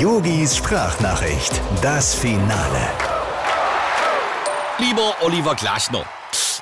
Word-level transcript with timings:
Yogis 0.00 0.56
Sprachnachricht, 0.56 1.60
das 1.82 2.14
Finale. 2.14 2.88
Lieber 4.78 5.14
Oliver 5.20 5.54
Glasner, 5.54 6.06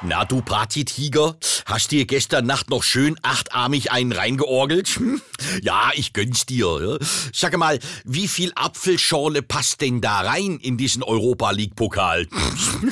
na 0.03 0.25
du 0.25 0.43
Partytiger, 0.43 1.37
hast 1.67 1.91
dir 1.91 2.07
gestern 2.07 2.47
Nacht 2.47 2.71
noch 2.71 2.83
schön 2.83 3.19
achtarmig 3.23 3.91
einen 3.91 4.13
reingeorgelt? 4.13 4.89
Hm? 4.89 5.21
Ja, 5.63 5.91
ich 5.95 6.13
gönn's 6.13 6.47
dir. 6.47 6.99
Ja. 7.01 7.07
Sag 7.33 7.57
mal, 7.57 7.79
wie 8.05 8.29
viel 8.29 8.53
Apfelschorle 8.55 9.43
passt 9.43 9.81
denn 9.81 10.01
da 10.01 10.21
rein 10.21 10.59
in 10.59 10.77
diesen 10.77 11.03
Europa 11.03 11.51
League 11.51 11.75
Pokal? 11.75 12.27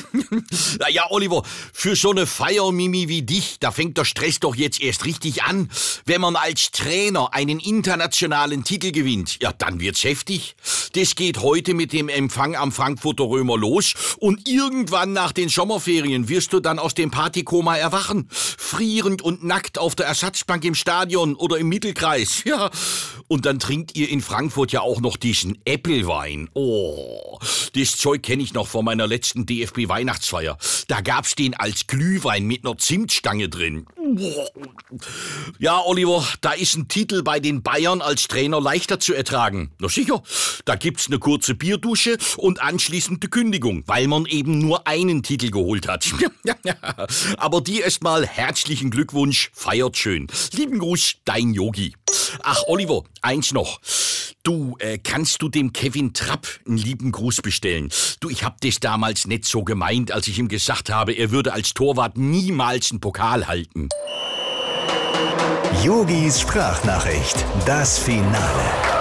ja, 0.89 1.09
Oliver, 1.09 1.43
für 1.73 1.95
so 1.95 2.11
eine 2.11 2.25
Feiermimi 2.25 3.07
wie 3.07 3.21
dich, 3.21 3.57
da 3.59 3.71
fängt 3.71 3.97
der 3.97 4.05
Stress 4.05 4.39
doch 4.39 4.55
jetzt 4.55 4.81
erst 4.81 5.05
richtig 5.05 5.43
an. 5.43 5.69
Wenn 6.05 6.21
man 6.21 6.35
als 6.35 6.71
Trainer 6.71 7.33
einen 7.33 7.59
internationalen 7.59 8.63
Titel 8.63 8.91
gewinnt, 8.91 9.37
ja, 9.41 9.53
dann 9.53 9.79
wird's 9.79 10.03
heftig. 10.03 10.55
Das 10.93 11.15
geht 11.15 11.41
heute 11.41 11.73
mit 11.73 11.93
dem 11.93 12.09
Empfang 12.09 12.55
am 12.55 12.71
Frankfurter 12.71 13.25
Römer 13.25 13.57
los 13.57 13.93
und 14.19 14.47
irgendwann 14.47 15.13
nach 15.13 15.31
den 15.31 15.49
Sommerferien 15.49 16.29
wirst 16.29 16.53
du 16.53 16.59
dann 16.59 16.79
aus 16.79 16.93
dem 16.93 17.11
Partykoma 17.11 17.75
erwachen. 17.77 18.27
Frierend 18.31 19.21
und 19.21 19.43
nackt 19.43 19.77
auf 19.79 19.95
der 19.95 20.07
Ersatzbank 20.07 20.63
im 20.65 20.75
Stadion 20.75 21.35
oder 21.35 21.57
im 21.57 21.69
Mittelkreis. 21.69 22.43
Ja. 22.47 22.71
Und 23.27 23.45
dann 23.45 23.59
trinkt 23.59 23.97
ihr 23.97 24.09
in 24.09 24.21
Frankfurt 24.21 24.71
ja 24.71 24.79
auch 24.79 25.01
noch 25.01 25.17
diesen 25.17 25.57
Äppelwein. 25.65 26.49
Oh, 26.53 27.37
das 27.75 27.97
Zeug 27.97 28.23
kenne 28.23 28.41
ich 28.41 28.53
noch 28.53 28.67
von 28.67 28.85
meiner 28.85 29.05
letzten 29.05 29.45
DFB-Weihnachtsfeier. 29.45 30.57
Da 30.87 31.01
gab's 31.01 31.35
den 31.35 31.53
als 31.53 31.85
Glühwein 31.87 32.45
mit 32.45 32.65
einer 32.65 32.77
Zimtstange 32.77 33.49
drin. 33.49 33.85
Ja, 35.59 35.81
Oliver, 35.83 36.25
da 36.39 36.53
ist 36.53 36.77
ein 36.77 36.87
Titel 36.87 37.23
bei 37.23 37.41
den 37.41 37.61
Bayern 37.61 38.01
als 38.01 38.29
Trainer 38.29 38.61
leichter 38.61 38.97
zu 38.97 39.13
ertragen. 39.13 39.71
Na 39.79 39.89
sicher, 39.89 40.23
da 40.63 40.75
gibt's 40.75 41.07
eine 41.07 41.19
kurze 41.19 41.55
Bierdusche 41.55 42.17
und 42.37 42.61
anschließend 42.61 43.21
die 43.21 43.27
Kündigung, 43.27 43.83
weil 43.85 44.07
man 44.07 44.25
eben 44.27 44.59
nur 44.59 44.87
einen 44.87 45.23
Titel 45.23 45.51
geholt 45.51 45.89
hat. 45.89 46.09
Aber 47.37 47.59
dir 47.59 47.83
erstmal 47.83 48.25
herzlichen 48.25 48.89
Glückwunsch, 48.89 49.51
feiert 49.53 49.97
schön. 49.97 50.27
Lieben 50.53 50.79
Gruß, 50.79 51.17
dein 51.25 51.53
Yogi. 51.53 51.95
Ach, 52.43 52.63
Oliver, 52.67 53.03
eins 53.21 53.51
noch. 53.51 53.81
Du, 54.47 54.77
äh, 54.79 54.97
kannst 54.97 55.41
du 55.41 55.49
dem 55.49 55.73
Kevin 55.73 56.13
Trapp 56.13 56.47
einen 56.65 56.77
lieben 56.77 57.11
Gruß 57.11 57.41
bestellen? 57.41 57.89
Du, 58.21 58.29
ich 58.29 58.45
hab 58.45 58.61
das 58.61 58.79
damals 58.79 59.27
nicht 59.27 59.43
so 59.43 59.65
gemeint, 59.65 60.13
als 60.13 60.29
ich 60.29 60.39
ihm 60.39 60.47
gesagt 60.47 60.89
habe, 60.89 61.11
er 61.11 61.31
würde 61.31 61.51
als 61.51 61.73
Torwart 61.73 62.15
niemals 62.15 62.91
einen 62.91 63.01
Pokal 63.01 63.49
halten. 63.49 63.89
Yogis 65.83 66.39
Sprachnachricht, 66.39 67.43
das 67.65 67.99
Finale. 67.99 68.96